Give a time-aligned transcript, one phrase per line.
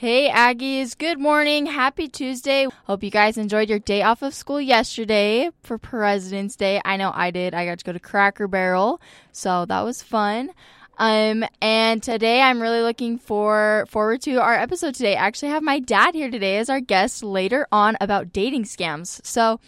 [0.00, 1.66] Hey Aggies, good morning.
[1.66, 2.66] Happy Tuesday.
[2.86, 6.80] Hope you guys enjoyed your day off of school yesterday for President's Day.
[6.86, 7.52] I know I did.
[7.52, 8.98] I got to go to Cracker Barrel,
[9.30, 10.52] so that was fun.
[10.96, 15.16] Um, and today I'm really looking for forward to our episode today.
[15.16, 19.20] I actually have my dad here today as our guest later on about dating scams.
[19.22, 19.60] So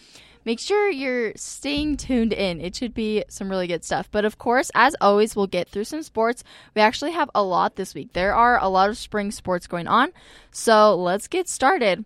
[0.44, 2.60] make sure you're staying tuned in.
[2.60, 4.08] It should be some really good stuff.
[4.10, 6.42] But of course, as always, we'll get through some sports.
[6.74, 8.12] We actually have a lot this week.
[8.12, 10.12] There are a lot of spring sports going on.
[10.50, 12.04] So let's get started.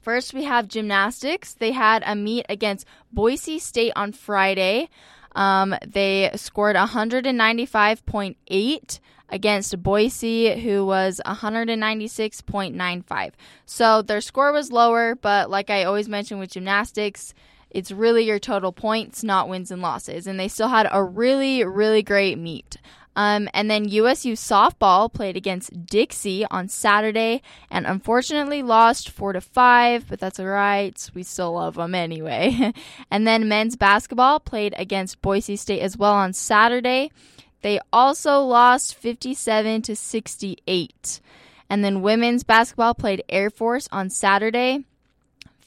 [0.00, 1.54] First, we have gymnastics.
[1.54, 4.88] They had a meet against Boise State on Friday.
[5.34, 13.32] Um, they scored 195.8 against Boise, who was 196.95.
[13.64, 17.32] So their score was lower, but like I always mention with gymnastics,
[17.74, 20.26] it's really your total points, not wins and losses.
[20.26, 22.76] And they still had a really, really great meet.
[23.14, 29.40] Um, and then USU softball played against Dixie on Saturday and unfortunately lost four to
[29.40, 31.10] five, but that's all right.
[31.14, 32.72] We still love them anyway.
[33.10, 37.10] and then men's basketball played against Boise State as well on Saturday.
[37.60, 41.20] They also lost 57 to 68.
[41.68, 44.84] And then women's basketball played Air Force on Saturday.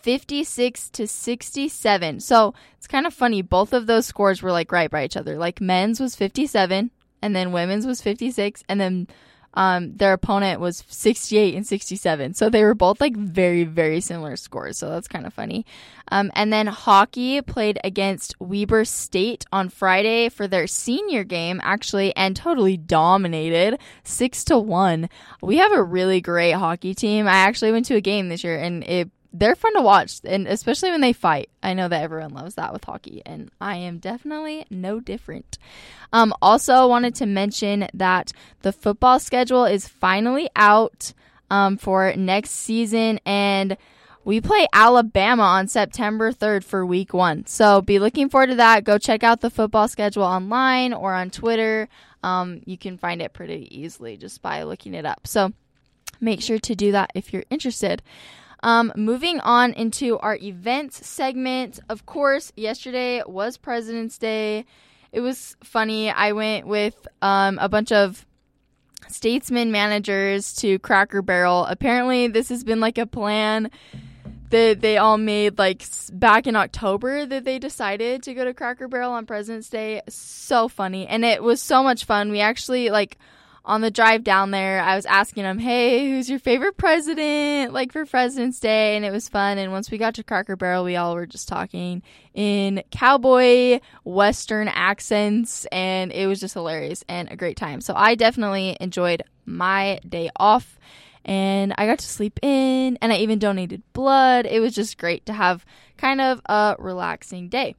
[0.05, 2.19] 56 to 67.
[2.19, 3.41] So it's kind of funny.
[3.41, 5.35] Both of those scores were like right by each other.
[5.35, 6.91] Like men's was 57,
[7.23, 9.07] and then women's was 56, and then
[9.55, 12.35] um, their opponent was 68 and 67.
[12.35, 14.77] So they were both like very, very similar scores.
[14.77, 15.65] So that's kind of funny.
[16.11, 22.15] Um, and then hockey played against Weber State on Friday for their senior game, actually,
[22.15, 25.09] and totally dominated six to one.
[25.41, 27.27] We have a really great hockey team.
[27.27, 30.47] I actually went to a game this year and it they're fun to watch, and
[30.47, 31.49] especially when they fight.
[31.61, 35.57] I know that everyone loves that with hockey, and I am definitely no different.
[36.13, 41.13] Um, also, wanted to mention that the football schedule is finally out
[41.49, 43.77] um, for next season, and
[44.23, 47.45] we play Alabama on September 3rd for week one.
[47.45, 48.83] So be looking forward to that.
[48.83, 51.87] Go check out the football schedule online or on Twitter.
[52.23, 55.27] Um, you can find it pretty easily just by looking it up.
[55.27, 55.53] So
[56.19, 58.01] make sure to do that if you're interested.
[58.65, 61.79] Um, moving on into our events segment.
[61.87, 64.65] Of course, yesterday was President's Day.
[65.11, 66.09] It was funny.
[66.09, 68.25] I went with um, a bunch of
[69.07, 71.65] statesman managers to Cracker Barrel.
[71.65, 73.69] Apparently, this has been like a plan
[74.49, 78.87] that they all made like back in October that they decided to go to Cracker
[78.87, 80.01] Barrel on President's Day.
[80.09, 81.05] So funny.
[81.05, 82.31] And it was so much fun.
[82.31, 83.19] We actually like
[83.65, 87.91] on the drive down there, I was asking him, "Hey, who's your favorite president?" Like
[87.91, 89.57] for President's Day, and it was fun.
[89.57, 92.03] And once we got to Cracker Barrel, we all were just talking
[92.33, 97.81] in cowboy western accents, and it was just hilarious and a great time.
[97.81, 100.77] So I definitely enjoyed my day off,
[101.23, 104.45] and I got to sleep in, and I even donated blood.
[104.45, 105.65] It was just great to have
[105.97, 107.75] kind of a relaxing day.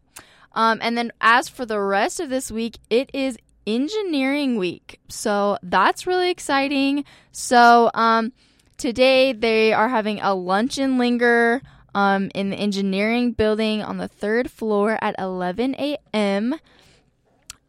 [0.53, 5.00] Um, and then as for the rest of this week, it is Engineering Week.
[5.09, 7.04] So that's really exciting.
[7.32, 8.32] So um,
[8.77, 11.62] today they are having a lunch and linger
[11.94, 16.55] um, in the engineering building on the third floor at 11 a.m.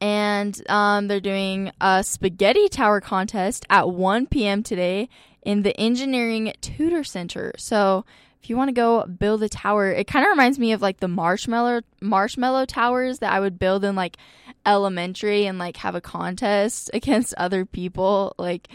[0.01, 4.63] And um, they're doing a spaghetti tower contest at 1 p.m.
[4.63, 5.09] today
[5.41, 7.53] in the Engineering Tutor Center.
[7.57, 8.03] So
[8.43, 10.99] if you want to go build a tower, it kind of reminds me of like
[10.99, 14.17] the marshmallow marshmallow towers that I would build in like
[14.67, 18.67] elementary and like have a contest against other people, like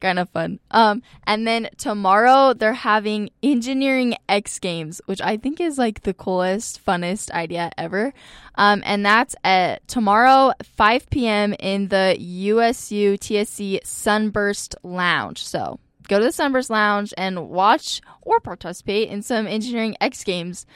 [0.00, 0.60] kind of fun.
[0.70, 6.14] Um and then tomorrow they're having engineering X games, which I think is like the
[6.14, 8.14] coolest, funnest idea ever.
[8.54, 11.54] Um and that's at tomorrow 5 p.m.
[11.58, 15.44] in the USU TSC Sunburst Lounge.
[15.44, 20.66] So, go to the Sunburst Lounge and watch or participate in some Engineering X games.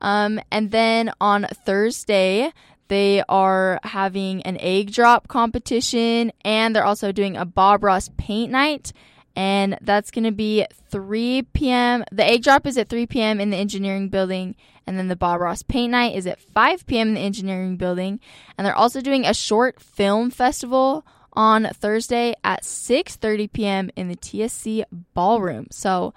[0.00, 2.52] Um, and then on Thursday,
[2.92, 8.52] they are having an egg drop competition and they're also doing a Bob Ross paint
[8.52, 8.92] night.
[9.34, 12.04] And that's going to be 3 p.m.
[12.12, 13.40] The egg drop is at 3 p.m.
[13.40, 14.56] in the engineering building.
[14.86, 17.08] And then the Bob Ross paint night is at 5 p.m.
[17.08, 18.20] in the engineering building.
[18.58, 23.90] And they're also doing a short film festival on Thursday at 6:30 p.m.
[23.96, 24.84] in the TSC
[25.14, 25.68] ballroom.
[25.70, 26.12] So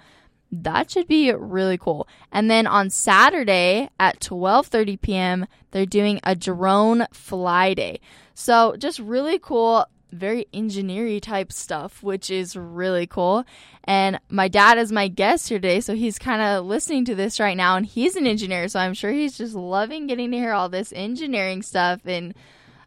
[0.52, 2.08] that should be really cool.
[2.32, 8.00] And then on Saturday at 12:30 p.m., they're doing a drone fly day.
[8.34, 13.44] So just really cool, very engineering type stuff, which is really cool.
[13.84, 17.56] And my dad is my guest today, so he's kind of listening to this right
[17.56, 20.68] now and he's an engineer, so I'm sure he's just loving getting to hear all
[20.68, 22.34] this engineering stuff and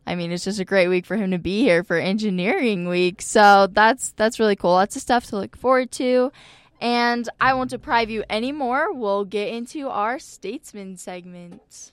[0.08, 3.22] I mean, it's just a great week for him to be here for engineering week.
[3.22, 4.72] So that's that's really cool.
[4.72, 6.32] Lots of stuff to look forward to.
[6.82, 8.94] And I won't deprive you anymore.
[8.94, 11.92] We'll get into our statesman segment.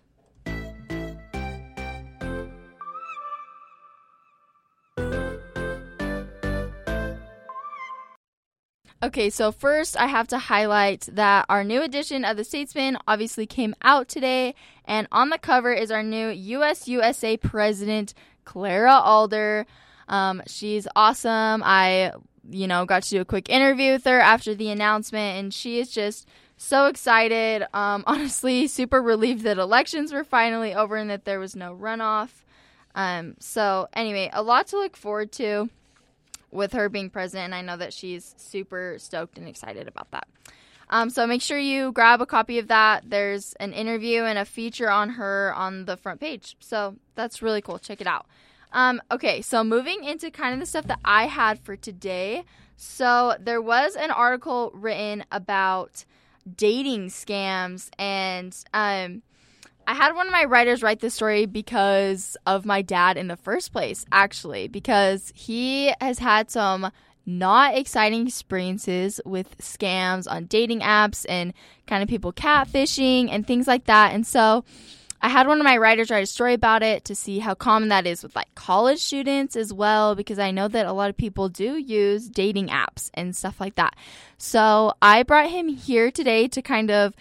[9.02, 13.46] Okay, so first I have to highlight that our new edition of the Statesman obviously
[13.46, 14.54] came out today,
[14.86, 19.66] and on the cover is our new US USA president, Clara Alder.
[20.08, 21.62] Um, she's awesome.
[21.62, 22.12] I,
[22.50, 25.78] you know, got to do a quick interview with her after the announcement, and she
[25.78, 27.66] is just so excited.
[27.74, 32.30] Um, honestly, super relieved that elections were finally over and that there was no runoff.
[32.94, 35.68] Um, so, anyway, a lot to look forward to
[36.50, 37.46] with her being president.
[37.46, 40.26] And I know that she's super stoked and excited about that.
[40.88, 43.10] Um, so make sure you grab a copy of that.
[43.10, 46.56] There's an interview and a feature on her on the front page.
[46.60, 47.78] So that's really cool.
[47.78, 48.26] Check it out.
[48.76, 52.44] Um, okay, so moving into kind of the stuff that I had for today.
[52.76, 56.04] So there was an article written about
[56.56, 59.22] dating scams, and um,
[59.86, 63.36] I had one of my writers write this story because of my dad in the
[63.36, 66.92] first place, actually, because he has had some
[67.24, 71.54] not exciting experiences with scams on dating apps and
[71.86, 74.12] kind of people catfishing and things like that.
[74.12, 74.64] And so
[75.22, 77.88] I had one of my writers write a story about it to see how common
[77.88, 81.16] that is with like college students as well, because I know that a lot of
[81.16, 83.96] people do use dating apps and stuff like that.
[84.38, 87.14] So I brought him here today to kind of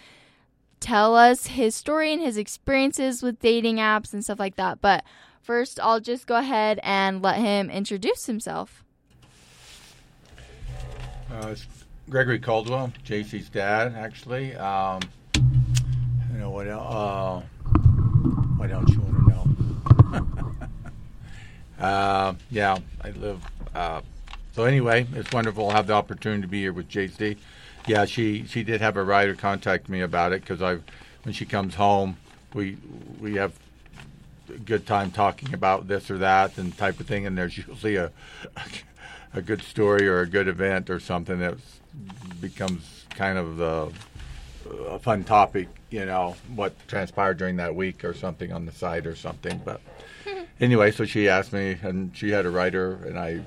[0.80, 4.80] tell us his story and his experiences with dating apps and stuff like that.
[4.80, 5.04] But
[5.40, 8.84] first, I'll just go ahead and let him introduce himself.
[11.32, 11.66] Uh, it's
[12.08, 14.54] Gregory Caldwell, JC's dad, actually.
[14.54, 15.00] Um,
[15.34, 16.68] you know what?
[16.68, 17.42] Uh,
[18.56, 20.56] what else you want to know?
[21.84, 23.42] uh, yeah, I live.
[23.74, 24.00] Uh,
[24.52, 27.36] so anyway, it's wonderful to have the opportunity to be here with JC
[27.86, 30.78] yeah, she she did have a writer contact me about it because I,
[31.22, 32.16] when she comes home,
[32.52, 32.76] we
[33.20, 33.58] we have
[34.48, 37.96] a good time talking about this or that and type of thing, and there's usually
[37.96, 38.10] a
[39.34, 41.56] a good story or a good event or something that
[42.40, 43.92] becomes kind of the
[44.88, 49.06] a fun topic, you know, what transpired during that week or something on the site
[49.06, 49.60] or something.
[49.64, 49.80] But
[50.60, 53.40] anyway, so she asked me, and she had a writer, and I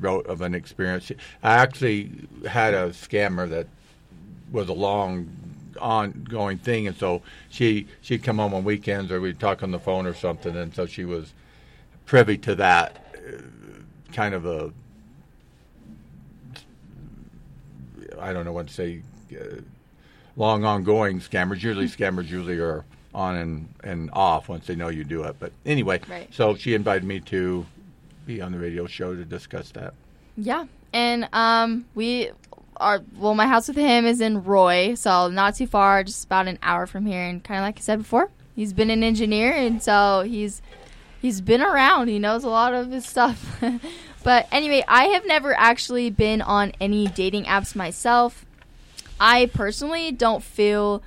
[0.00, 1.10] wrote of an experience.
[1.42, 2.10] I actually
[2.46, 3.66] had a scammer that
[4.50, 5.28] was a long
[5.80, 9.78] ongoing thing, and so she she'd come home on weekends or we'd talk on the
[9.78, 11.32] phone or something, and so she was
[12.06, 13.40] privy to that uh,
[14.12, 14.72] kind of a
[18.20, 19.60] I don't know what to say uh,
[20.38, 21.62] long ongoing scammers.
[21.62, 25.36] Usually scammers usually are on and, and off once they know you do it.
[25.38, 26.32] But anyway, right.
[26.32, 27.66] so she invited me to
[28.24, 29.92] be on the radio show to discuss that.
[30.36, 32.30] Yeah, and um, we
[32.76, 36.46] are well, my house with him is in Roy, so not too far, just about
[36.46, 37.22] an hour from here.
[37.22, 40.62] And kind of like I said before, he's been an engineer, and so he's
[41.20, 42.08] he's been around.
[42.08, 43.60] He knows a lot of his stuff.
[44.22, 48.44] but anyway, I have never actually been on any dating apps myself.
[49.20, 51.02] I personally don't feel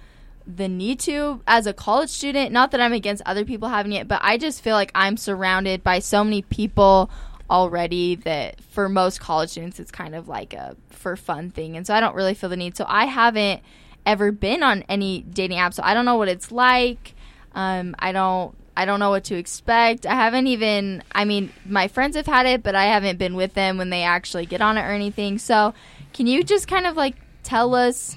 [0.48, 2.52] the need to as a college student.
[2.52, 5.84] Not that I'm against other people having it, but I just feel like I'm surrounded
[5.84, 7.10] by so many people
[7.50, 11.76] already that for most college students it's kind of like a for fun thing.
[11.76, 12.78] And so i don't really feel the need.
[12.78, 13.62] So i haven't
[14.06, 17.14] ever been on any dating app so i don't know what it's like.
[17.54, 20.06] Um, i don't i don't know what to expect.
[20.06, 23.54] I haven't even i mean my friends have had it but i haven't been with
[23.54, 25.38] them when they actually get on it or anything.
[25.38, 25.74] So
[26.14, 27.16] can you just kind of like
[27.52, 28.16] tell us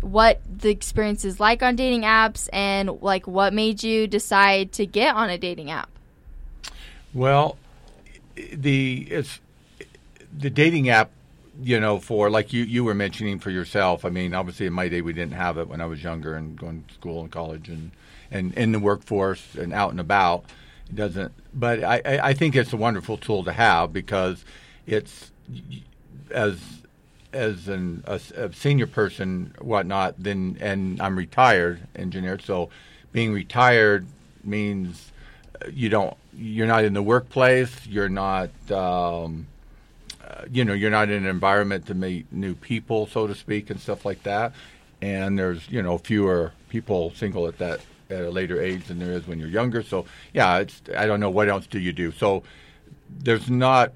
[0.00, 4.86] what the experience is like on dating apps and like what made you decide to
[4.86, 5.90] get on a dating app?
[7.12, 7.56] Well
[8.36, 9.40] the it's
[10.38, 11.10] the dating app
[11.60, 14.88] you know for like you you were mentioning for yourself i mean obviously in my
[14.88, 17.70] day we didn't have it when i was younger and going to school and college
[17.70, 17.90] and
[18.30, 20.44] and in the workforce and out and about
[20.90, 24.44] it doesn't but i i think it's a wonderful tool to have because
[24.86, 25.30] it's
[26.30, 26.60] as
[27.36, 32.68] as an, a, a senior person whatnot then and i'm retired engineer so
[33.12, 34.06] being retired
[34.44, 35.12] means
[35.72, 37.86] you don't you're not in the workplace.
[37.86, 39.46] You're not, um,
[40.26, 43.70] uh, you know, you're not in an environment to meet new people, so to speak,
[43.70, 44.52] and stuff like that.
[45.00, 49.12] And there's, you know, fewer people single at that at a later age than there
[49.12, 49.82] is when you're younger.
[49.82, 52.12] So yeah, it's I don't know what else do you do.
[52.12, 52.42] So
[53.18, 53.92] there's not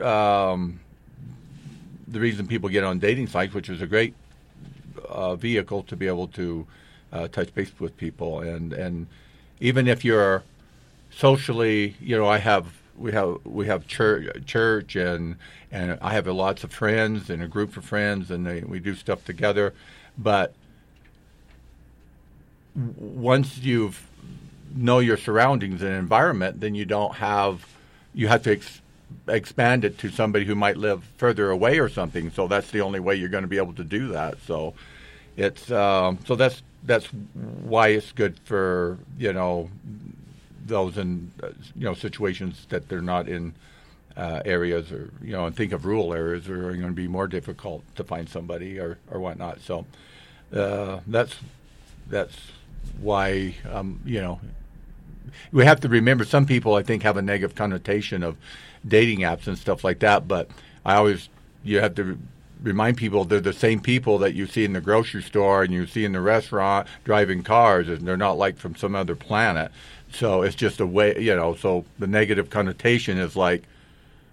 [0.00, 0.80] um,
[2.12, 4.14] the reason people get on dating sites, which is a great
[5.08, 6.66] uh, vehicle to be able to
[7.12, 9.06] uh, touch base with people, and and
[9.60, 10.42] even if you're
[11.10, 12.66] socially, you know, I have
[12.96, 15.36] we have we have church, church and
[15.70, 18.94] and I have lots of friends and a group of friends, and they, we do
[18.94, 19.72] stuff together.
[20.18, 20.54] But
[22.74, 24.06] once you've
[24.74, 27.66] know your surroundings and environment, then you don't have
[28.14, 28.81] you have to ex-
[29.28, 32.30] expand it to somebody who might live further away or something.
[32.30, 34.38] So that's the only way you're going to be able to do that.
[34.46, 34.74] So
[35.36, 39.70] it's um, so that's that's why it's good for you know
[40.66, 43.54] those in uh, you know situations that they're not in
[44.16, 47.26] uh, areas or you know and think of rural areas are going to be more
[47.26, 49.60] difficult to find somebody or or whatnot.
[49.60, 49.86] So
[50.54, 51.34] uh, that's
[52.08, 52.36] that's
[53.00, 54.40] why um, you know
[55.52, 58.36] we have to remember some people I think have a negative connotation of
[58.86, 60.28] dating apps and stuff like that.
[60.28, 60.50] But
[60.84, 61.28] I always
[61.64, 62.18] you have to
[62.62, 65.86] remind people they're the same people that you see in the grocery store and you
[65.86, 69.70] see in the restaurant driving cars, and they're not like from some other planet.
[70.12, 71.54] So it's just a way, you know.
[71.54, 73.64] So the negative connotation is like,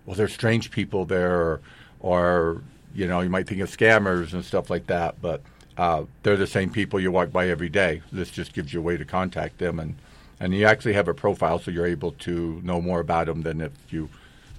[0.05, 1.61] well, there's strange people there, or,
[1.99, 2.61] or
[2.93, 5.41] you know, you might think of scammers and stuff like that, but.
[5.77, 8.01] Uh, they're the same people you walk by every day.
[8.11, 9.95] This just gives you a way to contact them, and
[10.39, 13.61] and you actually have a profile, so you're able to know more about them than
[13.61, 14.09] if you,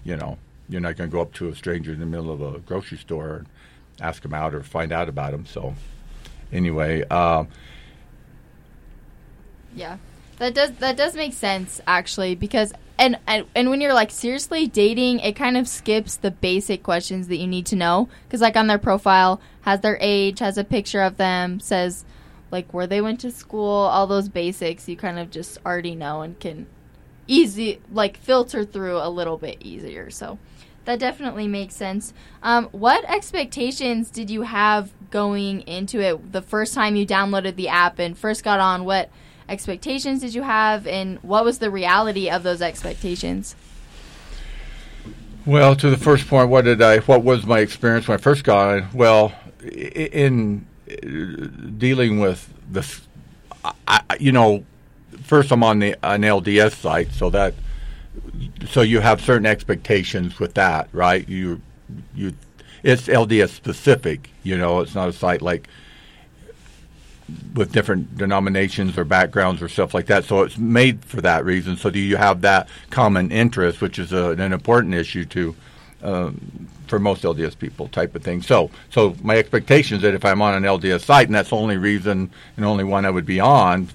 [0.05, 2.41] you know, you're not going to go up to a stranger in the middle of
[2.43, 3.47] a grocery store and
[4.01, 5.47] ask them out or find out about them.
[5.47, 5.75] So,
[6.53, 7.45] anyway, uh,
[9.75, 9.97] yeah,
[10.39, 14.67] that does that does make sense actually because and, and and when you're like seriously
[14.67, 18.57] dating, it kind of skips the basic questions that you need to know because like
[18.57, 22.05] on their profile has their age, has a picture of them, says
[22.51, 26.23] like where they went to school, all those basics you kind of just already know
[26.23, 26.67] and can
[27.27, 30.11] easy like filter through a little bit easier.
[30.11, 30.39] So
[30.85, 32.13] that definitely makes sense.
[32.43, 37.69] Um, what expectations did you have going into it the first time you downloaded the
[37.69, 38.85] app and first got on?
[38.85, 39.11] What
[39.49, 43.57] expectations did you have, and what was the reality of those expectations?
[45.45, 46.99] Well, to the first point, what did I?
[46.99, 48.89] What was my experience when I first got on?
[48.95, 50.67] Well, in
[51.79, 53.01] dealing with this,
[53.87, 54.65] I, you know,
[55.23, 57.55] first I'm on the an LDS site, so that
[58.69, 61.29] so you have certain expectations with that, right?
[61.29, 61.61] You
[62.15, 62.35] you
[62.83, 65.69] it's LDS specific, you know, it's not a site like
[67.55, 70.25] with different denominations or backgrounds or stuff like that.
[70.25, 71.77] So it's made for that reason.
[71.77, 75.57] So do you have that common interest, which is a, an important issue to
[76.03, 78.43] um, for most LDS people type of thing.
[78.43, 81.57] So so my expectation is that if I'm on an LDS site, and that's the
[81.57, 83.89] only reason and only one I would be on,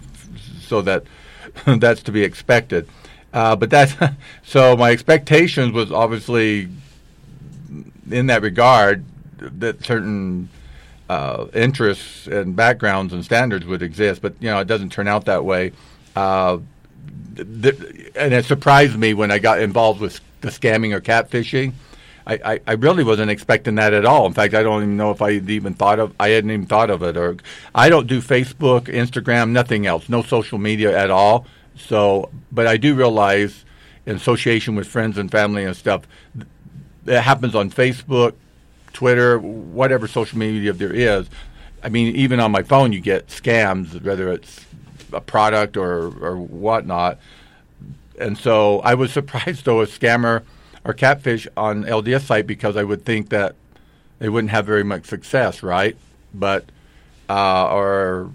[0.62, 1.04] so that
[1.66, 2.88] that's to be expected.
[3.34, 3.94] Uh, but that's
[4.44, 6.70] so my expectations was obviously
[8.10, 9.04] in that regard
[9.38, 10.50] that certain
[11.10, 15.26] uh, interests and backgrounds and standards would exist, but you know it doesn't turn out
[15.26, 15.74] that way.
[16.16, 16.60] Uh,
[17.38, 21.74] and it surprised me when I got involved with the scamming or catfishing.
[22.28, 24.26] I, I, really wasn't expecting that at all.
[24.26, 26.90] In fact, I don't even know if I even thought of I hadn't even thought
[26.90, 27.18] of it.
[27.18, 27.38] Or
[27.76, 31.46] I don't do Facebook, Instagram, nothing else, no social media at all.
[31.78, 33.64] So, but I do realize,
[34.08, 36.08] in association with friends and family and stuff,
[37.06, 38.34] it happens on Facebook,
[38.92, 41.30] Twitter, whatever social media there is.
[41.84, 44.66] I mean, even on my phone, you get scams, whether it's
[45.14, 47.20] a product or or whatnot.
[48.18, 50.42] And so I was surprised though a scammer
[50.86, 53.56] or catfish on LDS site because I would think that
[54.20, 55.98] they wouldn't have very much success, right?
[56.34, 56.66] But
[57.28, 58.32] uh, or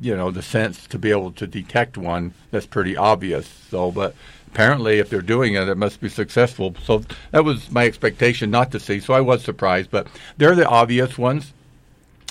[0.00, 3.46] you know the sense to be able to detect one that's pretty obvious.
[3.70, 4.14] So, but
[4.48, 6.74] apparently, if they're doing it, it must be successful.
[6.84, 9.00] So that was my expectation not to see.
[9.00, 11.52] So I was surprised, but they're the obvious ones.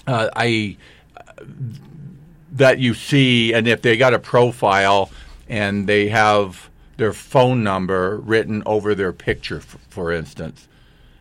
[0.06, 0.76] Uh, I
[2.52, 5.10] that you see, and if they got a profile
[5.50, 10.68] and they have their phone number written over their picture, for, for instance,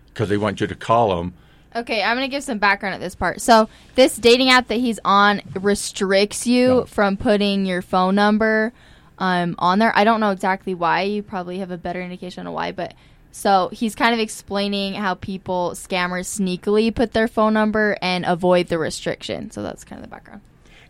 [0.07, 1.35] because they want you to call them.
[1.75, 3.41] Okay, I'm going to give some background at this part.
[3.41, 6.85] So, this dating app that he's on restricts you no.
[6.85, 8.73] from putting your phone number
[9.19, 9.97] um, on there.
[9.97, 11.03] I don't know exactly why.
[11.03, 12.95] You probably have a better indication of why, but
[13.31, 18.69] so he's kind of explaining how people scammers sneakily put their phone number and avoid
[18.69, 19.51] the restriction.
[19.51, 20.43] So that's kind of the background.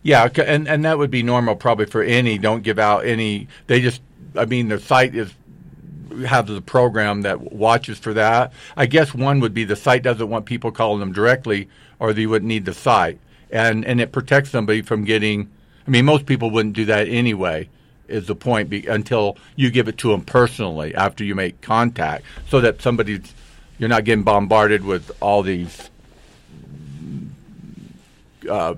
[0.03, 2.37] Yeah, and and that would be normal probably for any.
[2.37, 3.47] Don't give out any.
[3.67, 4.01] They just.
[4.35, 5.33] I mean, the site is
[6.27, 8.53] have the program that watches for that.
[8.77, 12.25] I guess one would be the site doesn't want people calling them directly, or they
[12.25, 13.19] would need the site,
[13.51, 15.49] and and it protects somebody from getting.
[15.85, 17.69] I mean, most people wouldn't do that anyway
[18.07, 22.23] is the point be, until you give it to them personally after you make contact,
[22.49, 23.33] so that somebody's
[23.79, 25.89] you're not getting bombarded with all these
[28.49, 28.75] uh,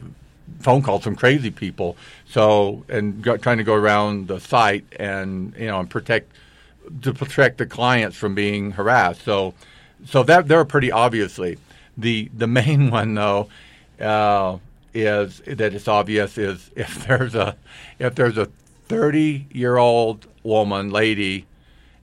[0.59, 1.97] phone calls from crazy people.
[2.35, 6.33] So and trying to go around the site and you know and protect
[7.01, 9.21] to protect the clients from being harassed.
[9.21, 9.53] So,
[10.05, 11.57] so that they're pretty obviously
[11.97, 13.47] the the main one though
[14.01, 14.57] uh,
[14.93, 17.55] is that it's obvious is if there's a
[17.99, 18.49] if there's a
[18.89, 21.45] 30 year old woman lady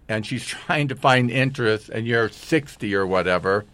[0.09, 3.67] and she's trying to find interest and you're 60 or whatever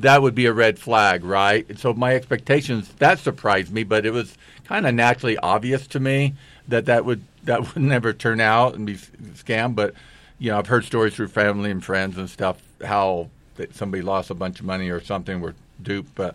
[0.00, 4.12] that would be a red flag right so my expectations that surprised me but it
[4.12, 6.34] was kind of naturally obvious to me
[6.68, 9.94] that that would that would never turn out and be scammed but
[10.38, 14.30] you know i've heard stories through family and friends and stuff how that somebody lost
[14.30, 16.34] a bunch of money or something were duped but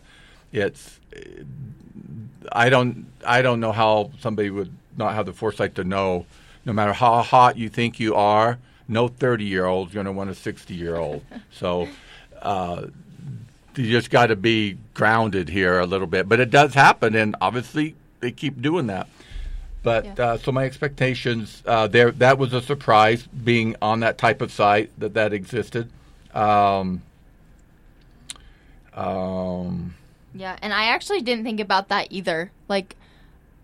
[0.51, 0.99] it's
[2.51, 6.25] I don't I don't know how somebody would not have the foresight to know
[6.65, 10.11] no matter how hot you think you are, no 30 year old is going to
[10.11, 11.23] want a 60 year old.
[11.51, 11.87] so
[12.41, 12.87] uh,
[13.79, 16.27] you just got to be grounded here a little bit.
[16.27, 19.07] But it does happen, and obviously they keep doing that.
[19.81, 20.13] But yeah.
[20.17, 24.51] uh, so my expectations uh, there that was a surprise being on that type of
[24.51, 25.89] site that that existed.
[26.33, 27.01] Um,
[28.93, 29.95] um,
[30.35, 32.51] yeah, and I actually didn't think about that either.
[32.67, 32.97] Like,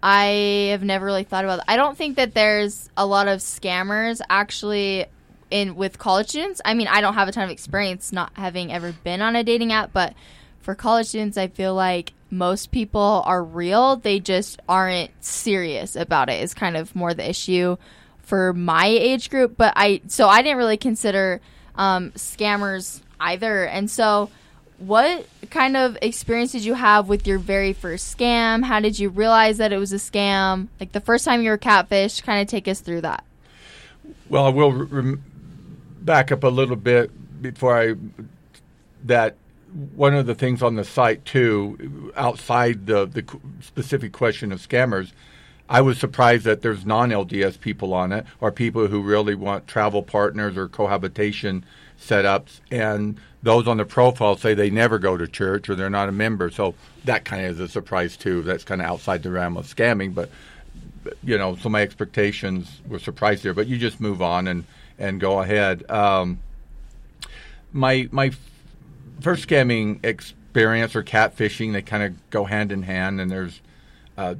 [0.01, 1.57] I have never really thought about.
[1.57, 1.65] That.
[1.69, 5.07] I don't think that there's a lot of scammers actually
[5.55, 6.61] in with college students.
[6.65, 9.43] I mean, I don't have a ton of experience not having ever been on a
[9.43, 10.13] dating app, but
[10.59, 13.95] for college students, I feel like most people are real.
[13.95, 16.43] They just aren't serious about it.
[16.43, 17.77] Is kind of more the issue
[18.19, 19.55] for my age group.
[19.55, 21.39] But I so I didn't really consider
[21.75, 24.29] um, scammers either, and so
[24.77, 28.61] what kind of experience did you have with your very first scam?
[28.61, 30.67] How did you realize that it was a scam?
[30.81, 33.23] Like the first time you were catfished, kind of take us through that.
[34.27, 34.87] Well, I will
[36.05, 37.95] back up a little bit before I
[39.03, 39.35] that
[39.95, 43.25] one of the things on the site too, outside the the
[43.61, 45.11] specific question of scammers,
[45.67, 50.03] I was surprised that there's non-LDS people on it, or people who really want travel
[50.03, 51.65] partners or cohabitation
[51.99, 56.09] setups, and those on the profile say they never go to church or they're not
[56.09, 56.49] a member.
[56.49, 58.43] So that kind of is a surprise too.
[58.43, 60.29] That's kind of outside the realm of scamming, but
[61.23, 63.53] you know, so my expectations were surprised there.
[63.53, 64.65] But you just move on and
[64.97, 65.89] and go ahead.
[65.89, 66.39] Um,
[67.71, 68.31] my my
[69.21, 73.61] first scamming experience or catfishing, they kind of go hand in hand, and there's
[74.17, 74.35] uh,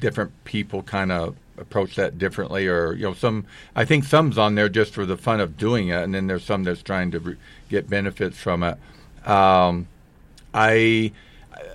[0.00, 3.44] different people kind of approach that differently or you know some
[3.76, 6.42] i think some's on there just for the fun of doing it and then there's
[6.42, 7.36] some that's trying to re-
[7.68, 8.78] get benefits from it
[9.28, 9.86] um,
[10.54, 11.12] i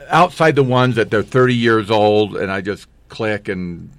[0.09, 3.91] outside the ones that they're 30 years old and i just click and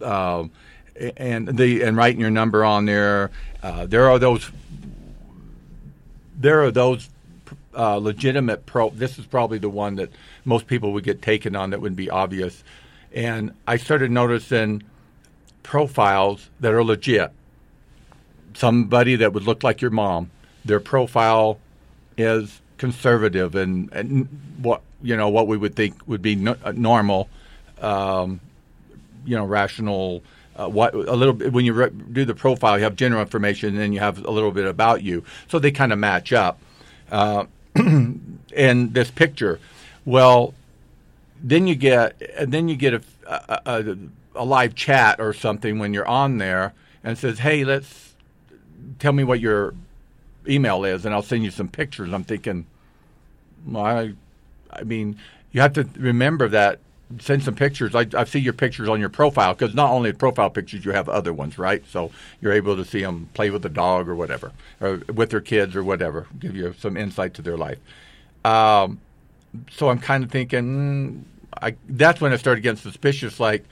[0.00, 0.44] uh,
[1.16, 3.30] and the and writing your number on there
[3.62, 4.50] uh, there are those
[6.36, 7.08] there are those
[7.74, 10.10] uh, legitimate pro this is probably the one that
[10.44, 12.62] most people would get taken on that would be obvious
[13.14, 14.82] and I started noticing
[15.62, 17.30] profiles that are legit.
[18.54, 20.30] Somebody that would look like your mom,
[20.64, 21.58] their profile
[22.16, 24.28] is conservative and, and
[24.58, 27.28] what you know what we would think would be no, uh, normal,
[27.80, 28.40] um,
[29.24, 30.22] you know, rational.
[30.54, 33.70] Uh, what a little bit when you re- do the profile, you have general information,
[33.70, 36.58] and then you have a little bit about you, so they kind of match up.
[37.10, 39.58] Uh, and this picture,
[40.04, 40.54] well,
[41.42, 43.96] then you get then you get a, a,
[44.34, 48.14] a live chat or something when you're on there and says, "Hey, let's
[48.98, 49.74] tell me what your
[50.46, 52.66] email is, and I'll send you some pictures." I'm thinking,
[53.66, 54.12] well, I,
[54.70, 55.18] I mean,
[55.50, 56.78] you have to remember that.
[57.20, 57.94] Send some pictures.
[57.94, 61.08] I, I see your pictures on your profile because not only profile pictures, you have
[61.08, 61.82] other ones, right?
[61.88, 65.40] So you're able to see them play with a dog or whatever, or with their
[65.40, 66.26] kids or whatever.
[66.38, 67.78] Give you some insight to their life.
[68.44, 69.00] Um,
[69.70, 71.22] so I'm kind of thinking, mm,
[71.60, 73.38] I, that's when I started getting suspicious.
[73.38, 73.64] Like,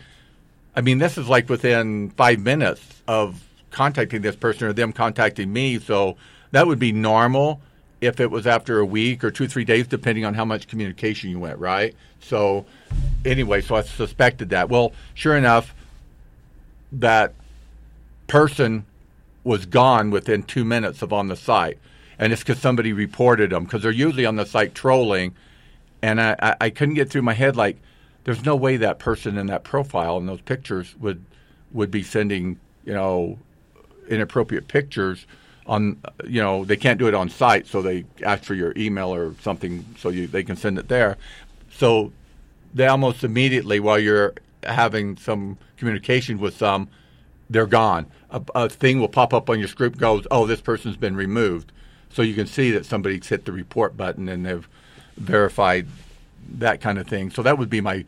[0.76, 5.53] I mean, this is like within five minutes of contacting this person or them contacting
[5.53, 5.79] me.
[5.79, 6.16] So
[6.50, 7.61] that would be normal
[8.00, 11.30] if it was after a week or two, three days, depending on how much communication
[11.30, 11.94] you went, right?
[12.20, 12.66] So,
[13.24, 14.68] anyway, so I suspected that.
[14.68, 15.74] Well, sure enough,
[16.92, 17.34] that
[18.26, 18.86] person
[19.44, 21.78] was gone within two minutes of on the site.
[22.18, 25.34] And it's because somebody reported them because they're usually on the site trolling.
[26.02, 27.78] And I, I, I couldn't get through my head, like,
[28.24, 31.24] there's no way that person in that profile and those pictures would
[31.72, 33.38] would be sending you know
[34.08, 35.26] inappropriate pictures
[35.70, 39.14] on you know they can't do it on site so they ask for your email
[39.14, 41.16] or something so you they can send it there
[41.70, 42.12] so
[42.74, 46.88] they almost immediately while you're having some communication with some
[47.48, 50.96] they're gone a, a thing will pop up on your script goes oh this person's
[50.96, 51.72] been removed
[52.11, 54.68] so you can see that somebody's hit the report button and they've
[55.16, 55.87] verified
[56.59, 57.30] that kind of thing.
[57.30, 58.04] So that would be my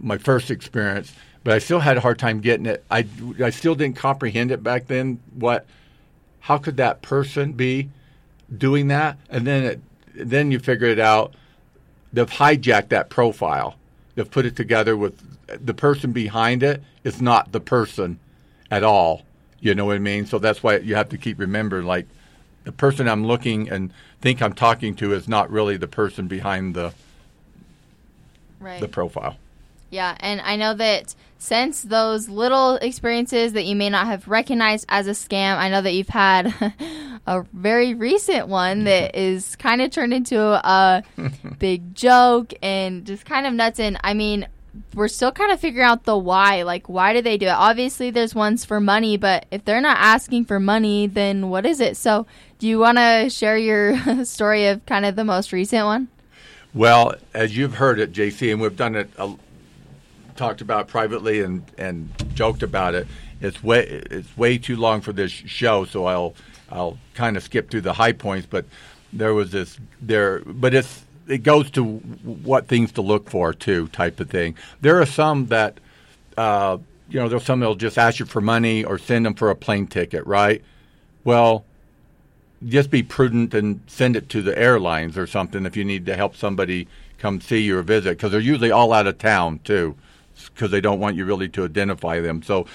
[0.00, 1.12] my first experience.
[1.44, 2.84] but I still had a hard time getting it.
[2.90, 3.06] I,
[3.42, 5.20] I still didn't comprehend it back then.
[5.34, 5.66] What,
[6.40, 7.88] how could that person be
[8.56, 9.18] doing that?
[9.28, 9.80] And then it,
[10.14, 11.34] then you figure it out.
[12.12, 13.76] They've hijacked that profile.
[14.14, 15.20] They've put it together with
[15.64, 18.18] the person behind it is not the person
[18.70, 19.22] at all.
[19.60, 20.26] You know what I mean?
[20.26, 22.06] So that's why you have to keep remembering, like
[22.64, 26.74] the person I'm looking and think I'm talking to is not really the person behind
[26.74, 26.92] the
[28.60, 28.80] Right.
[28.80, 29.36] the profile.
[29.90, 34.86] Yeah, and I know that since those little experiences that you may not have recognized
[34.88, 36.52] as a scam, I know that you've had
[37.26, 41.02] a very recent one that is kind of turned into a
[41.58, 43.78] big joke and just kind of nuts.
[43.78, 44.48] And I mean,
[44.94, 46.62] we're still kind of figuring out the why.
[46.62, 47.50] Like, why do they do it?
[47.50, 51.80] Obviously, there's ones for money, but if they're not asking for money, then what is
[51.80, 51.96] it?
[51.96, 52.26] So,
[52.58, 56.08] do you want to share your story of kind of the most recent one?
[56.74, 59.34] Well, as you've heard it, JC, and we've done it, uh,
[60.38, 63.06] talked about privately and, and joked about it.
[63.40, 66.34] It's way it's way too long for this show, so I'll
[66.70, 68.46] I'll kind of skip through the high points.
[68.48, 68.64] But
[69.12, 73.88] there was this there, but it's it goes to what things to look for too,
[73.88, 74.56] type of thing.
[74.80, 75.78] There are some that
[76.36, 76.78] uh,
[77.10, 79.56] you know, there's some that'll just ask you for money or send them for a
[79.56, 80.62] plane ticket, right?
[81.24, 81.64] Well,
[82.66, 86.16] just be prudent and send it to the airlines or something if you need to
[86.16, 89.96] help somebody come see you or visit because they're usually all out of town too
[90.58, 92.42] because they don't want you really to identify them.
[92.42, 92.66] So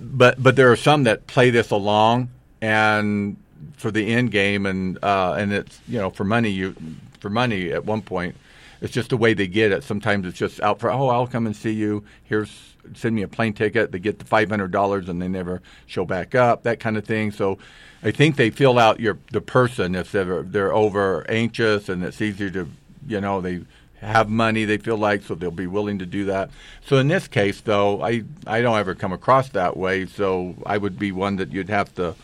[0.00, 2.28] but but there are some that play this along
[2.60, 3.36] and
[3.76, 6.74] for the end game and uh, and it's you know for money you
[7.20, 8.34] for money at one point
[8.80, 9.82] it's just the way they get it.
[9.82, 12.04] Sometimes it's just out for oh I'll come and see you.
[12.24, 13.92] Here's send me a plane ticket.
[13.92, 17.04] They get the five hundred dollars and they never show back up that kind of
[17.04, 17.30] thing.
[17.30, 17.58] So
[18.02, 22.20] I think they fill out your the person if they're they're over anxious and it's
[22.20, 22.68] easier to
[23.06, 23.62] you know they
[24.04, 26.50] have money they feel like so they'll be willing to do that.
[26.86, 30.78] So in this case though, I I don't ever come across that way, so I
[30.78, 32.14] would be one that you'd have to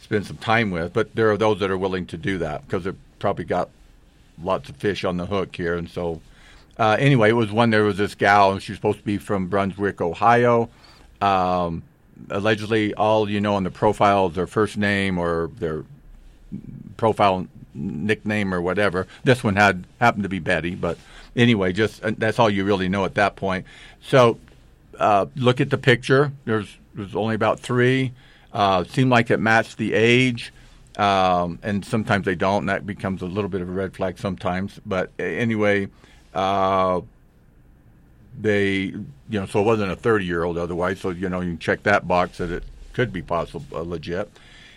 [0.00, 0.92] spend some time with.
[0.92, 3.70] But there are those that are willing to do that because they've probably got
[4.42, 6.20] lots of fish on the hook here, and so.
[6.78, 7.68] Uh, anyway, it was one.
[7.68, 10.70] There was this gal, and she's supposed to be from Brunswick, Ohio.
[11.20, 11.82] Um,
[12.30, 15.84] allegedly all you know on the profile is their first name or their
[16.96, 19.06] profile nickname or whatever.
[19.24, 20.98] This one had happened to be Betty, but
[21.36, 23.66] anyway, just uh, that's all you really know at that point.
[24.02, 24.38] So
[24.98, 26.32] uh, look at the picture.
[26.44, 28.12] There's there's only about three.
[28.52, 30.52] Uh, seemed like it matched the age,
[30.96, 34.18] um, and sometimes they don't, and that becomes a little bit of a red flag
[34.18, 34.80] sometimes.
[34.84, 35.88] But anyway.
[36.32, 37.00] Uh,
[38.38, 41.50] they you know so it wasn't a 30 year old otherwise so you know you
[41.50, 44.30] can check that box that it could be possible uh, legit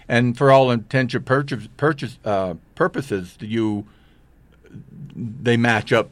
[0.09, 3.85] and for all intents and purchase, purchase uh, purposes you
[5.15, 6.09] they match up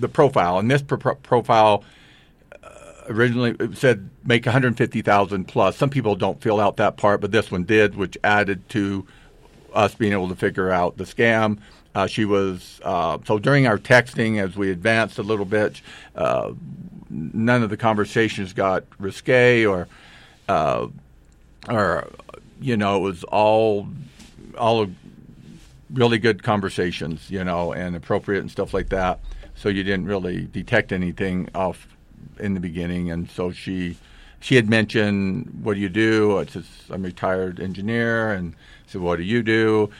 [0.00, 1.84] the profile and this pro- profile
[2.62, 2.68] uh,
[3.08, 7.64] originally said make 150,000 plus some people don't fill out that part but this one
[7.64, 9.06] did which added to
[9.74, 11.58] us being able to figure out the scam
[11.94, 15.80] uh, she was uh, so during our texting as we advanced a little bit.
[16.14, 16.52] Uh,
[17.10, 19.88] none of the conversations got risque or
[20.48, 20.86] uh,
[21.68, 22.08] or
[22.60, 23.88] you know it was all
[24.56, 24.86] all
[25.92, 29.18] really good conversations, you know, and appropriate and stuff like that.
[29.60, 31.86] So you didn't really detect anything off
[32.38, 33.98] in the beginning, and so she
[34.40, 38.90] she had mentioned, "What do you do?" I said, "I'm a retired engineer," and I
[38.90, 39.90] said, "What do you do?"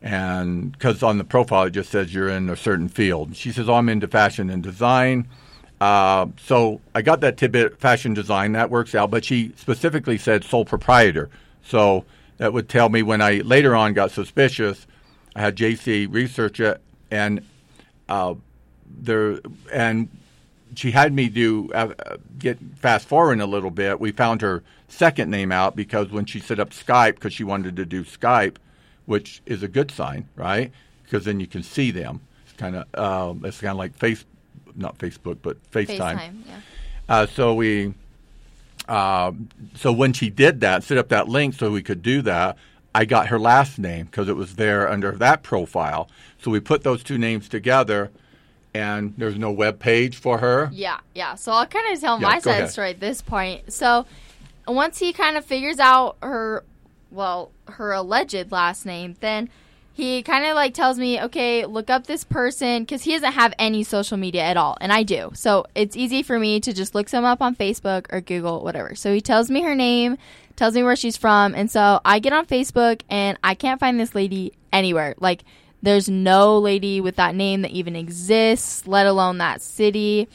[0.00, 3.34] and because on the profile it just says you're in a certain field.
[3.34, 5.26] She says, "Oh, I'm into fashion and design."
[5.80, 9.10] Uh, so I got that tidbit, fashion design, that works out.
[9.10, 11.28] But she specifically said sole proprietor,
[11.64, 12.04] so
[12.36, 14.86] that would tell me when I later on got suspicious.
[15.34, 17.44] I had JC research it, and
[18.08, 18.34] uh,
[19.00, 19.40] there
[19.72, 20.08] and
[20.74, 21.92] she had me do uh,
[22.38, 24.00] get fast forwarding a little bit.
[24.00, 27.76] We found her second name out because when she set up Skype, because she wanted
[27.76, 28.56] to do Skype
[29.08, 30.70] which is a good sign, right?
[31.02, 32.20] Because then you can see them.
[32.44, 34.26] It's kind of um, it's kind of like face,
[34.76, 36.18] not Facebook, but FaceTime.
[36.18, 36.60] FaceTime, yeah.
[37.08, 37.94] Uh, so we,
[38.86, 39.32] uh,
[39.74, 42.58] so when she did that, set up that link so we could do that.
[42.94, 46.10] I got her last name because it was there under that profile.
[46.42, 48.10] So we put those two names together,
[48.74, 50.70] and there's no web page for her.
[50.72, 51.34] Yeah, yeah.
[51.34, 52.70] So I'll kind of tell Yeah, my side ahead.
[52.70, 53.72] story at this point.
[53.72, 54.06] So
[54.66, 56.62] once he kind of figures out her,
[57.10, 59.48] well, her alleged last name, then
[59.94, 63.52] he kind of like tells me, okay, look up this person because he doesn't have
[63.58, 65.30] any social media at all, and I do.
[65.34, 68.94] So it's easy for me to just look some up on Facebook or Google, whatever.
[68.94, 70.16] So he tells me her name,
[70.54, 73.98] tells me where she's from, and so I get on Facebook and I can't find
[73.98, 75.14] this lady anywhere.
[75.18, 75.42] Like,
[75.82, 80.28] there's no lady with that name that even exists, let alone that city.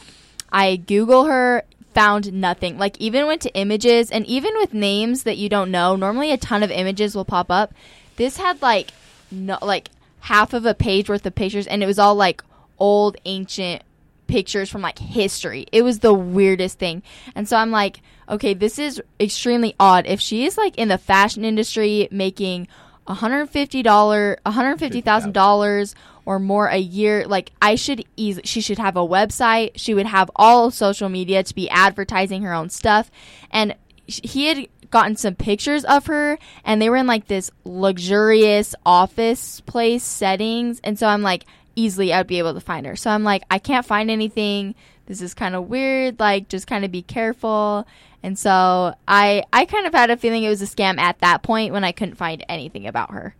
[0.51, 1.63] I Google her.
[1.93, 2.77] found nothing.
[2.77, 6.38] Like even went to images and even with names that you don't know, normally a
[6.38, 7.73] ton of images will pop up.
[8.15, 8.91] This had like
[9.29, 9.89] no like
[10.21, 12.43] half of a page worth of pictures and it was all like
[12.79, 13.84] old ancient
[14.27, 15.67] pictures from like history.
[15.71, 17.03] It was the weirdest thing.
[17.36, 20.06] And so I'm like, okay, this is extremely odd.
[20.08, 22.67] If she is like in the fashion industry making
[23.07, 25.93] $150 $150,000
[26.25, 29.71] or more a year, like I should easily she should have a website.
[29.75, 33.11] She would have all social media to be advertising her own stuff.
[33.51, 33.75] And
[34.07, 39.59] he had gotten some pictures of her and they were in like this luxurious office
[39.61, 42.95] place settings and so I'm like easily I'd be able to find her.
[42.95, 44.75] So I'm like I can't find anything.
[45.05, 46.19] This is kind of weird.
[46.19, 47.85] Like just kind of be careful.
[48.23, 51.43] And so I I kind of had a feeling it was a scam at that
[51.43, 53.36] point when I couldn't find anything about her.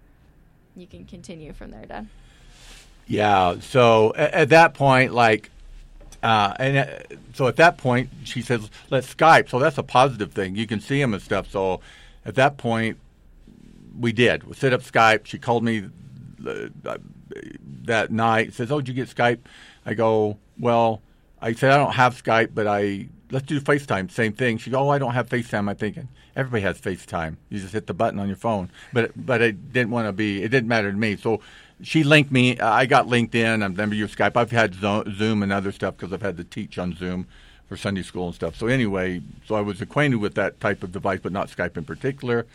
[0.76, 2.08] You can continue from there, Dad.
[3.08, 3.56] Yeah.
[3.62, 5.50] So at, at that point, like,
[6.22, 10.34] uh, and uh, so at that point, she says, "Let's Skype." So that's a positive
[10.34, 10.58] thing.
[10.58, 11.50] You can see him and stuff.
[11.50, 11.80] So
[12.26, 12.98] at that point,
[13.98, 14.44] we did.
[14.44, 15.26] We set up Skype.
[15.26, 15.90] She called me
[16.46, 16.98] uh,
[17.84, 18.54] that night.
[18.54, 19.40] Says, "Oh, did you get Skype?"
[19.86, 21.02] I go, "Well."
[21.44, 24.12] I said, I don't have Skype, but I let's do FaceTime.
[24.12, 24.60] Same thing.
[24.60, 25.68] She goes, oh, I don't have FaceTime.
[25.68, 27.36] I'm thinking everybody has FaceTime.
[27.50, 28.70] You just hit the button on your phone.
[28.94, 30.44] But but it didn't want to be.
[30.44, 31.18] It didn't matter to me.
[31.18, 31.42] So
[31.82, 32.60] she linked me.
[32.60, 33.64] I got LinkedIn.
[33.64, 34.38] I've never used Skype.
[34.38, 37.28] I've had Zoom and other stuff because I've had to teach on Zoom
[37.68, 38.56] for Sunday school and stuff.
[38.56, 41.84] So anyway, so I was acquainted with that type of device, but not Skype in
[41.84, 42.46] particular.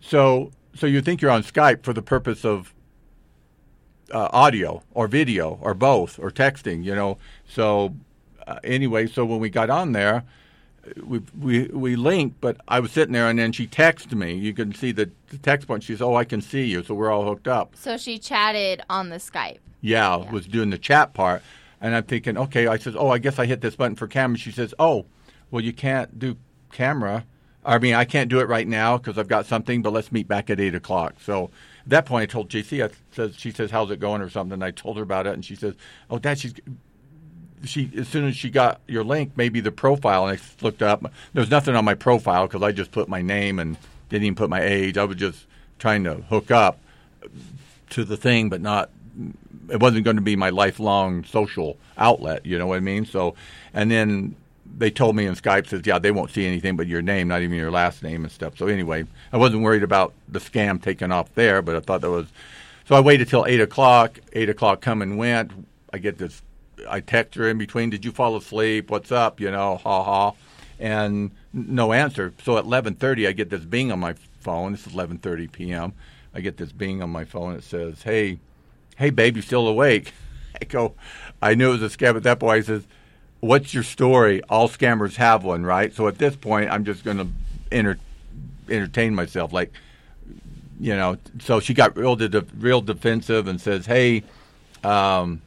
[0.00, 2.74] So so you think you're on Skype for the purpose of
[4.12, 7.16] uh, audio or video or both or texting, you know.
[7.48, 7.94] So
[8.48, 10.24] uh, anyway, so when we got on there,
[11.04, 14.34] we we we linked, but I was sitting there, and then she texted me.
[14.34, 15.82] You can see the, the text point.
[15.82, 17.76] She says, "Oh, I can see you," so we're all hooked up.
[17.76, 19.58] So she chatted on the Skype.
[19.80, 20.30] Yeah, yeah.
[20.30, 21.42] was doing the chat part,
[21.80, 22.66] and I'm thinking, okay.
[22.66, 25.06] I says, "Oh, I guess I hit this button for camera." She says, "Oh,
[25.50, 26.36] well, you can't do
[26.72, 27.24] camera.
[27.64, 30.26] I mean, I can't do it right now because I've got something, but let's meet
[30.26, 31.50] back at eight o'clock." So
[31.84, 32.84] at that point, I told JC.
[32.84, 34.54] I says, she says, "How's it going?" or something.
[34.54, 35.74] And I told her about it, and she says,
[36.08, 36.54] "Oh, Dad, she's
[37.64, 41.04] she as soon as she got your link, maybe the profile, and I looked up.
[41.34, 43.76] There's nothing on my profile because I just put my name and
[44.08, 44.98] didn't even put my age.
[44.98, 45.46] I was just
[45.78, 46.78] trying to hook up
[47.90, 48.90] to the thing, but not.
[49.70, 52.46] It wasn't going to be my lifelong social outlet.
[52.46, 53.04] You know what I mean?
[53.04, 53.34] So,
[53.74, 54.34] and then
[54.78, 57.42] they told me in Skype says, yeah, they won't see anything but your name, not
[57.42, 58.56] even your last name and stuff.
[58.56, 62.10] So anyway, I wasn't worried about the scam taking off there, but I thought that
[62.10, 62.28] was.
[62.86, 64.18] So I waited till eight o'clock.
[64.32, 65.52] Eight o'clock come and went.
[65.92, 66.42] I get this
[66.88, 68.90] I text her in between, did you fall asleep?
[68.90, 69.40] What's up?
[69.40, 70.32] You know, ha ha.
[70.78, 72.32] And no answer.
[72.44, 74.72] So at 11:30 I get this bing on my phone.
[74.72, 75.92] This is 11:30 p.m.
[76.34, 77.54] I get this bing on my phone.
[77.54, 78.38] It says, "Hey,
[78.96, 80.12] hey babe, you still awake?"
[80.62, 80.94] I go,
[81.42, 82.58] I knew it was a scam at that point.
[82.58, 82.84] He says,
[83.40, 84.42] "What's your story?
[84.44, 87.28] All scammers have one, right?" So at this point, I'm just going to
[87.72, 87.98] enter,
[88.68, 89.72] entertain myself, like,
[90.78, 91.16] you know.
[91.40, 94.22] So she got real, de- real defensive and says, "Hey,
[94.84, 95.42] um,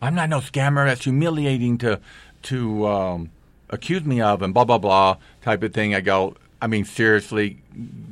[0.00, 0.86] I'm not no scammer.
[0.86, 2.00] That's humiliating to
[2.42, 3.30] to um,
[3.70, 5.94] accuse me of, and blah blah blah type of thing.
[5.94, 7.58] I go, I mean, seriously,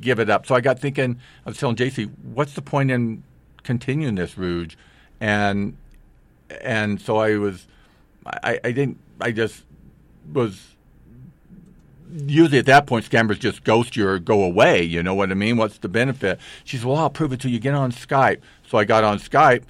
[0.01, 0.47] give it up.
[0.47, 1.19] So I got thinking.
[1.45, 3.23] I was telling JC, what's the point in
[3.63, 4.77] continuing this rouge?
[5.21, 5.77] And
[6.61, 7.67] and so I was,
[8.25, 9.65] I, I didn't, I just
[10.33, 10.73] was.
[12.09, 14.81] Usually at that point, scammers just ghost you or go away.
[14.83, 15.57] You know what I mean?
[15.57, 16.39] What's the benefit?
[16.65, 17.59] She said, "Well, I'll prove it to you.
[17.59, 19.65] Get on Skype." So I got on Skype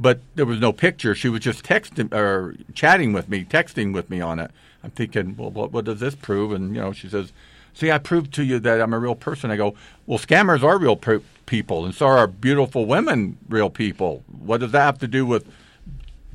[0.00, 1.14] but there was no picture.
[1.14, 4.50] She was just texting or chatting with me, texting with me on it.
[4.82, 6.52] I'm thinking, well, what, what does this prove?
[6.52, 7.34] And you know, she says,
[7.74, 9.74] "See, I proved to you that I'm a real person." I go,
[10.06, 10.96] "Well, scammers are real
[11.44, 14.24] people, and so are beautiful women real people.
[14.26, 15.46] What does that have to do with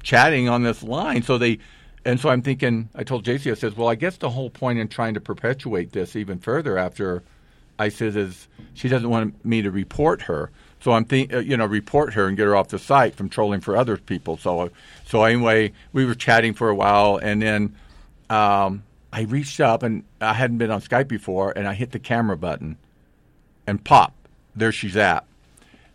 [0.03, 1.57] chatting on this line?" So they,
[2.05, 2.89] and so I'm thinking.
[2.93, 5.91] I told JC, I says, "Well, I guess the whole point in trying to perpetuate
[5.91, 7.23] this even further after."
[7.77, 10.49] I said, is she doesn't want me to report her.
[10.85, 13.27] So I'm think uh, you know report her and get her off the site from
[13.27, 14.37] trolling for other people.
[14.37, 14.69] So
[15.03, 17.75] so anyway, we were chatting for a while, and then
[18.29, 21.97] um, I reached up and I hadn't been on Skype before, and I hit the
[21.97, 22.77] camera button,
[23.65, 24.13] and pop,
[24.55, 25.25] there she's at.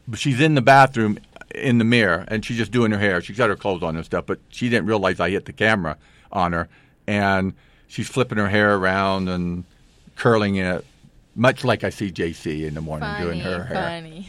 [0.09, 1.21] But she's in the bathroom
[1.55, 3.23] in the mirror, and she's just doing her hair.
[3.23, 5.99] She's got her clothes on and stuff, but she didn't realize I hit the camera
[6.33, 6.69] on her,
[7.07, 7.55] and
[7.87, 9.63] she's flipping her hair around and
[10.17, 10.85] curling it,
[11.37, 13.77] much like I see JC in the morning funny, doing her hair.
[13.77, 14.29] Funny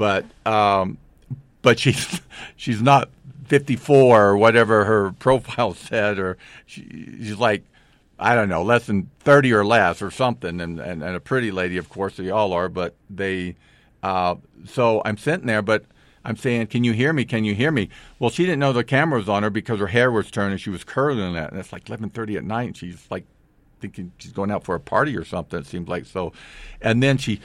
[0.00, 0.96] but um,
[1.60, 2.22] but she's
[2.56, 3.10] she's not
[3.48, 6.82] 54 or whatever her profile said, or she,
[7.18, 7.64] she's like
[8.18, 11.50] I don't know, less than 30 or less or something, and, and, and a pretty
[11.50, 13.56] lady, of course, they all are, but they.
[14.02, 14.36] Uh,
[14.66, 15.84] so I'm sitting there, but
[16.24, 17.26] I'm saying, "Can you hear me?
[17.26, 19.88] Can you hear me?" Well, she didn't know the camera was on her because her
[19.88, 22.68] hair was turned and she was curling it, and it's like 11:30 at night.
[22.68, 23.26] And she's like
[23.80, 25.58] thinking she's going out for a party or something.
[25.58, 26.32] It seems like so,
[26.80, 27.40] and then she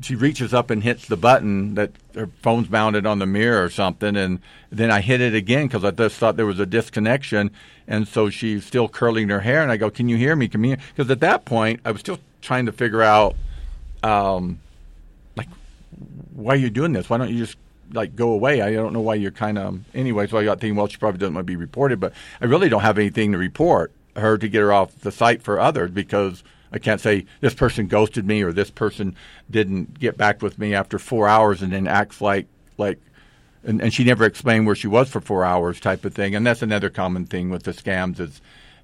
[0.00, 3.70] she reaches up and hits the button that her phone's mounted on the mirror or
[3.70, 7.50] something, and then I hit it again because I just thought there was a disconnection,
[7.86, 10.48] and so she's still curling her hair, and I go, "Can you hear me?
[10.48, 13.36] Can you?" Because at that point, I was still trying to figure out,
[14.02, 14.60] um,
[15.36, 15.48] like,
[16.34, 17.08] why are you doing this?
[17.08, 17.56] Why don't you just
[17.92, 18.62] like go away.
[18.62, 20.26] I don't know why you're kind of anyway.
[20.26, 22.68] So I got thinking, well, she probably doesn't want to be reported, but I really
[22.68, 26.42] don't have anything to report her to get her off the site for others because
[26.72, 29.16] I can't say this person ghosted me or this person
[29.50, 32.46] didn't get back with me after four hours and then acts like
[32.78, 32.98] like
[33.64, 36.34] and, and she never explained where she was for four hours type of thing.
[36.34, 38.40] And that's another common thing with the scams is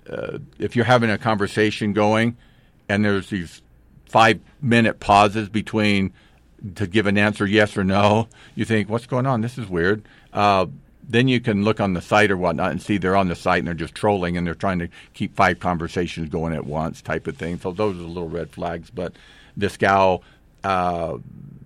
[0.08, 2.36] uh, if you're having a conversation going
[2.88, 3.62] and there's these
[4.06, 6.12] five minute pauses between
[6.74, 9.40] to give an answer yes or no, you think, what's going on?
[9.40, 10.02] This is weird.
[10.32, 10.66] Uh,
[11.10, 13.58] then you can look on the site or whatnot and see they're on the site
[13.58, 17.26] and they're just trolling and they're trying to keep five conversations going at once type
[17.26, 17.58] of thing.
[17.58, 18.90] So those are the little red flags.
[18.90, 19.14] But
[19.56, 20.22] this gal,
[20.62, 21.18] uh,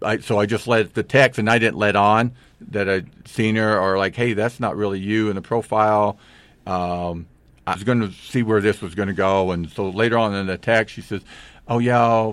[0.03, 2.33] I, so I just let the text and I didn't let on
[2.71, 6.19] that I'd seen her or like, hey, that's not really you in the profile.
[6.67, 7.27] Um,
[7.67, 9.51] I was going to see where this was going to go.
[9.51, 11.23] And so later on in the text, she says,
[11.69, 12.33] oh, yeah,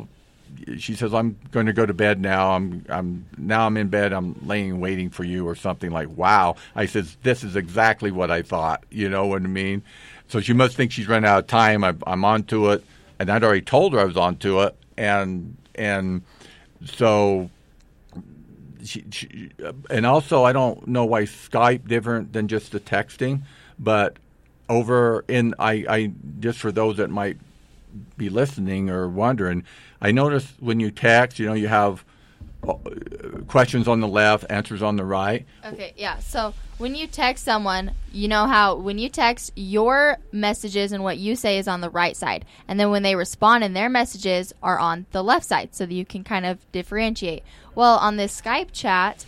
[0.77, 2.51] she says, "I'm going to go to bed now.
[2.51, 4.13] I'm I'm now I'm in bed.
[4.13, 6.55] I'm laying waiting for you or something like." Wow.
[6.75, 9.83] I says, "This is exactly what I thought." You know what I mean?
[10.27, 11.83] So she must think she's run out of time.
[11.83, 12.83] I, I'm onto it,
[13.19, 16.21] and I'd already told her I was onto it, and and
[16.85, 17.49] so.
[18.83, 19.51] She, she,
[19.91, 23.43] and also, I don't know why Skype different than just the texting,
[23.77, 24.17] but
[24.71, 27.37] over in I, I just for those that might
[28.17, 29.63] be listening or wondering,
[30.01, 32.03] I notice when you text, you know, you have
[32.67, 32.75] uh,
[33.47, 35.45] questions on the left, answers on the right.
[35.65, 36.19] Okay, yeah.
[36.19, 41.17] So when you text someone, you know how when you text, your messages and what
[41.17, 42.45] you say is on the right side.
[42.67, 45.93] And then when they respond and their messages are on the left side, so that
[45.93, 47.43] you can kind of differentiate.
[47.73, 49.25] Well, on this Skype chat,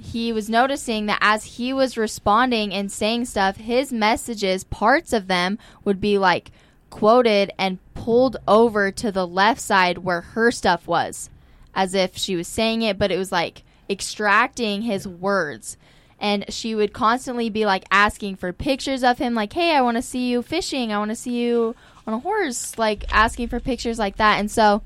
[0.00, 5.26] he was noticing that as he was responding and saying stuff, his messages, parts of
[5.26, 6.50] them would be like
[6.90, 11.30] quoted and pulled over to the left side where her stuff was,
[11.74, 15.76] as if she was saying it, but it was like extracting his words.
[16.18, 19.96] And she would constantly be like asking for pictures of him, like, hey, I want
[19.96, 20.92] to see you fishing.
[20.92, 21.74] I want to see you
[22.06, 24.38] on a horse, like asking for pictures like that.
[24.38, 24.82] And so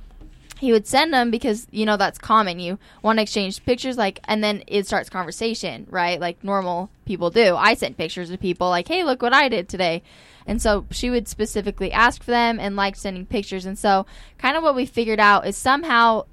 [0.65, 2.59] he would send them because, you know, that's common.
[2.59, 6.19] You want to exchange pictures, like, and then it starts conversation, right?
[6.21, 7.55] Like normal people do.
[7.55, 10.03] I sent pictures to people, like, hey, look what I did today.
[10.47, 13.67] And so she would specifically ask for them and like sending pictures.
[13.67, 14.07] And so,
[14.39, 16.25] kind of what we figured out is somehow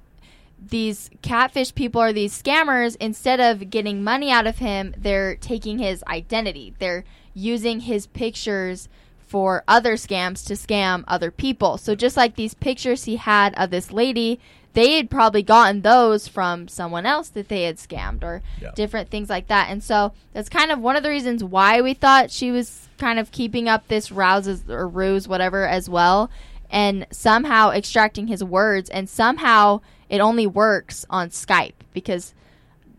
[0.58, 5.78] these catfish people or these scammers, instead of getting money out of him, they're taking
[5.78, 6.74] his identity.
[6.78, 8.88] They're using his pictures
[9.32, 11.78] for other scams to scam other people.
[11.78, 14.38] So, just like these pictures he had of this lady,
[14.74, 18.72] they had probably gotten those from someone else that they had scammed or yeah.
[18.74, 19.70] different things like that.
[19.70, 23.18] And so that's kind of one of the reasons why we thought she was kind
[23.18, 26.30] of keeping up this rouses or ruse, whatever, as well,
[26.68, 28.90] and somehow extracting his words.
[28.90, 32.34] And somehow it only works on Skype because.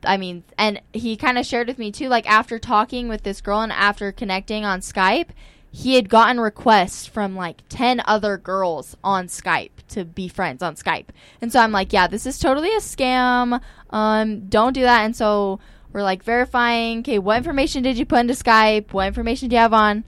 [0.05, 3.39] I mean, and he kind of shared with me too, like after talking with this
[3.39, 5.29] girl and after connecting on Skype,
[5.75, 10.75] he had gotten requests from like 10 other girls on Skype to be friends on
[10.75, 11.07] Skype.
[11.41, 13.59] And so I'm like, yeah, this is totally a scam.
[13.89, 15.03] Um, don't do that.
[15.03, 15.59] And so
[15.91, 18.93] we're like verifying, okay, what information did you put into Skype?
[18.93, 20.03] What information do you have on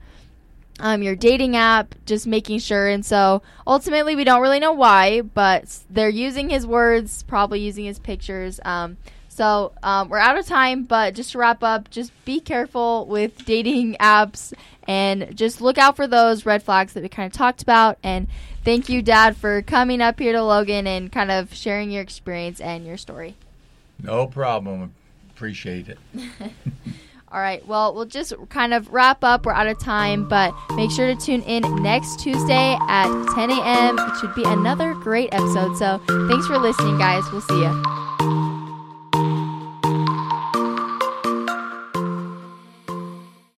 [0.80, 1.96] um, your dating app?
[2.06, 2.88] Just making sure.
[2.88, 7.86] And so ultimately, we don't really know why, but they're using his words, probably using
[7.86, 8.60] his pictures.
[8.64, 8.98] Um,
[9.36, 13.44] so um, we're out of time, but just to wrap up, just be careful with
[13.44, 14.54] dating apps
[14.88, 17.98] and just look out for those red flags that we kind of talked about.
[18.04, 18.28] And
[18.64, 22.60] thank you, Dad, for coming up here to Logan and kind of sharing your experience
[22.60, 23.36] and your story.
[24.02, 24.94] No problem.
[25.32, 25.98] Appreciate it.
[27.32, 27.66] All right.
[27.68, 29.46] Well, we'll just kind of wrap up.
[29.46, 34.00] We're out of time, but make sure to tune in next Tuesday at 10 a.m.
[34.00, 35.76] It should be another great episode.
[35.76, 37.30] So thanks for listening, guys.
[37.32, 38.35] We'll see you.